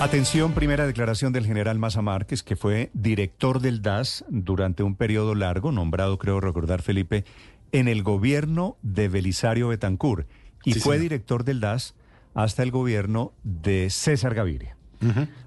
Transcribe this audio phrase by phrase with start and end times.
[0.00, 5.34] Atención, primera declaración del general Maza Márquez, que fue director del DAS durante un periodo
[5.34, 7.24] largo, nombrado, creo recordar, Felipe,
[7.72, 10.26] en el gobierno de Belisario Betancur.
[10.64, 11.94] Y fue director del DAS
[12.34, 14.76] hasta el gobierno de César Gaviria.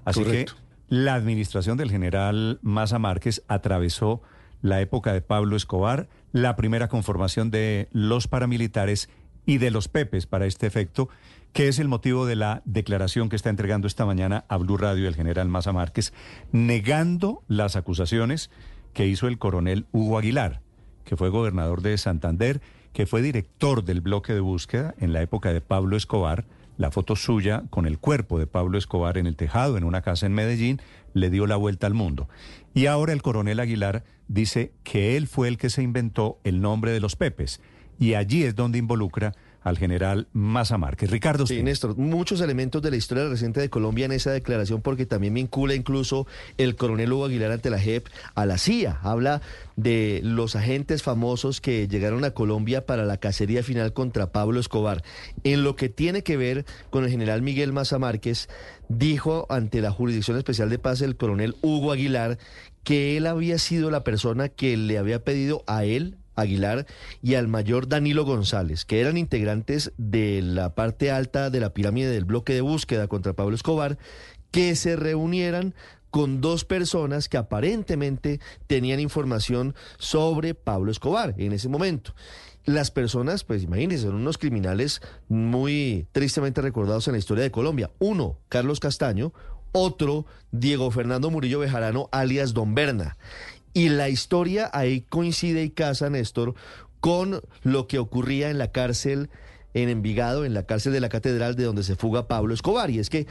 [0.04, 0.46] Así que
[0.88, 4.22] la administración del general Maza Márquez atravesó
[4.62, 9.08] la época de Pablo Escobar, la primera conformación de los paramilitares
[9.48, 11.08] y de los Pepes para este efecto,
[11.54, 15.08] que es el motivo de la declaración que está entregando esta mañana a Blue Radio
[15.08, 16.12] el general Maza Márquez,
[16.52, 18.50] negando las acusaciones
[18.92, 20.60] que hizo el coronel Hugo Aguilar,
[21.06, 22.60] que fue gobernador de Santander,
[22.92, 26.44] que fue director del bloque de búsqueda en la época de Pablo Escobar,
[26.76, 30.26] la foto suya con el cuerpo de Pablo Escobar en el tejado en una casa
[30.26, 30.82] en Medellín
[31.14, 32.28] le dio la vuelta al mundo.
[32.74, 36.92] Y ahora el coronel Aguilar dice que él fue el que se inventó el nombre
[36.92, 37.62] de los Pepes.
[37.98, 39.34] Y allí es donde involucra
[39.68, 41.10] al general Maza Márquez.
[41.10, 41.46] Ricardo.
[41.46, 45.34] Sí, Néstor, muchos elementos de la historia reciente de Colombia en esa declaración porque también
[45.34, 48.98] vincula incluso el coronel Hugo Aguilar ante la JEP a la CIA.
[49.02, 49.42] Habla
[49.76, 55.02] de los agentes famosos que llegaron a Colombia para la cacería final contra Pablo Escobar.
[55.44, 58.48] En lo que tiene que ver con el general Miguel Maza Márquez,
[58.88, 62.38] dijo ante la Jurisdicción Especial de Paz el coronel Hugo Aguilar
[62.84, 66.86] que él había sido la persona que le había pedido a él, Aguilar
[67.22, 72.10] y al mayor Danilo González, que eran integrantes de la parte alta de la pirámide
[72.10, 73.98] del bloque de búsqueda contra Pablo Escobar,
[74.50, 75.74] que se reunieran
[76.10, 82.14] con dos personas que aparentemente tenían información sobre Pablo Escobar en ese momento.
[82.64, 87.90] Las personas, pues imagínense, son unos criminales muy tristemente recordados en la historia de Colombia.
[87.98, 89.32] Uno, Carlos Castaño,
[89.72, 93.16] otro, Diego Fernando Murillo Bejarano, alias Don Berna.
[93.74, 96.54] Y la historia ahí coincide y casa, Néstor,
[97.00, 99.30] con lo que ocurría en la cárcel
[99.74, 102.90] en Envigado, en la cárcel de la catedral de donde se fuga Pablo Escobar.
[102.90, 103.26] Y es que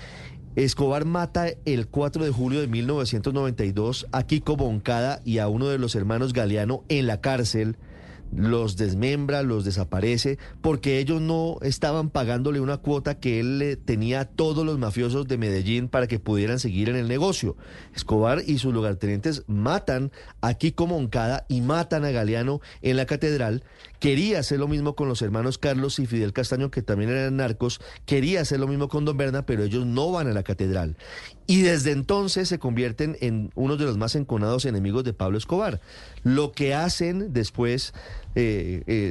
[0.55, 5.77] Escobar mata el 4 de julio de 1992 a Kiko Boncada y a uno de
[5.77, 7.77] los hermanos Galeano en la cárcel
[8.35, 14.21] los desmembra, los desaparece, porque ellos no estaban pagándole una cuota que él le tenía
[14.21, 17.55] a todos los mafiosos de Medellín para que pudieran seguir en el negocio.
[17.95, 20.11] Escobar y sus lugartenientes matan
[20.41, 23.63] a Kiko Moncada y matan a Galeano en la catedral.
[23.99, 27.81] Quería hacer lo mismo con los hermanos Carlos y Fidel Castaño, que también eran narcos.
[28.05, 30.97] Quería hacer lo mismo con Don Berna, pero ellos no van a la catedral.
[31.47, 35.81] Y desde entonces se convierten en uno de los más enconados enemigos de Pablo Escobar.
[36.23, 37.93] Lo que hacen después,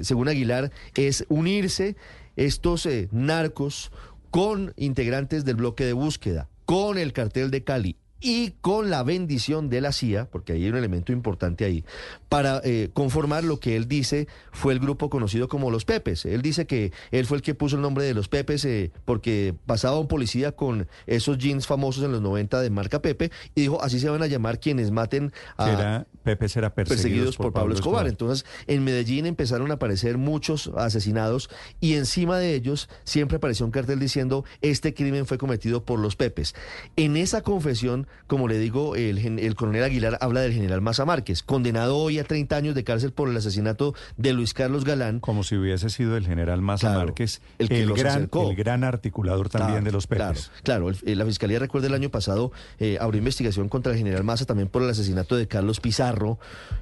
[0.03, 1.97] según Aguilar, es unirse
[2.37, 3.91] estos eh, narcos
[4.31, 9.69] con integrantes del bloque de búsqueda, con el cartel de Cali y con la bendición
[9.69, 11.85] de la CIA, porque hay un elemento importante ahí,
[12.29, 16.25] para eh, conformar lo que él dice fue el grupo conocido como los Pepes.
[16.25, 19.55] Él dice que él fue el que puso el nombre de los Pepes eh, porque
[19.67, 23.83] pasaba un policía con esos jeans famosos en los 90 de marca Pepe y dijo,
[23.83, 25.71] así se van a llamar quienes maten a...
[25.71, 28.09] Era, Pepe será perseguidos, por, Pablo, Escobar.
[28.09, 31.49] Entonces, en Medellín empezaron a aparecer muchos asesinados
[31.81, 36.17] y encima de ellos siempre apareció un cartel diciendo, este crimen fue cometido por los
[36.17, 36.55] Pepes.
[36.97, 41.97] En esa confesión como le digo, el, coronel Aguilar habla del general Maza Márquez, condenado
[41.97, 45.21] hoy a 30 años de cárcel por el asesinato de Luis Carlos Galán.
[45.21, 49.85] Como si hubiese sido el general Maza Márquez el, que gran, el gran articulador también
[49.85, 50.51] de los Pérez.
[50.63, 54.69] Claro, la Fiscalía, recuerda, el año pasado eh, abrió investigación contra el general Maza también
[54.69, 56.39] por el asesinato de Carlos Pizarro,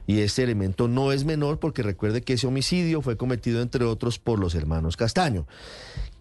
[0.06, 4.18] y este elemento no es menor porque recuerde que ese homicidio fue cometido, entre otros,
[4.18, 5.46] por los hermanos Castaño.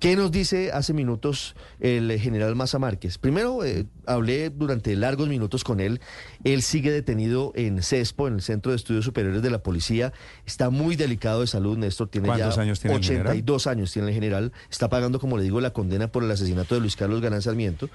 [0.04, 3.18] ¿Qué nos dice hace minutos el general Maza Márquez?
[3.18, 6.02] Primero, eh, hablé durante largos minutos con él.
[6.44, 10.12] Él sigue detenido en CESPO, en el Centro de Estudios Superiores de la Policía.
[10.46, 12.10] Está muy delicado de salud, Néstor.
[12.10, 14.52] Tiene ¿Cuántos ya años tiene 82 años tiene el general.
[14.70, 17.90] Está pagando, como le digo, la condena por el asesinato de Luis Carlos Galán Sarmiento.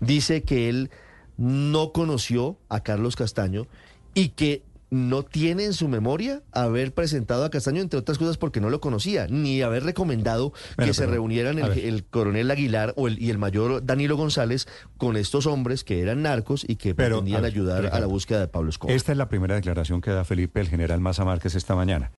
[0.00, 0.90] Dice que él
[1.36, 3.68] no conoció a Carlos Castaño
[4.12, 4.64] y que
[4.94, 8.80] no tiene en su memoria haber presentado a Castaño, entre otras cosas, porque no lo
[8.80, 13.84] conocía, ni haber recomendado que se reunieran el, coronel Aguilar o el, y el mayor
[13.84, 18.40] Danilo González con estos hombres que eran narcos y que pretendían ayudar a la búsqueda
[18.40, 18.94] de Pablo Escobar.
[18.94, 22.12] Esta es la primera declaración que da Felipe, el general Maza Márquez, esta mañana.